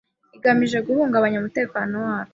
[0.37, 2.29] igamije guhungabanya umutekano warwo